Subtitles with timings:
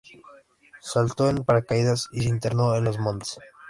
[0.81, 3.37] Saltó en paracaídas y se internó en los montes.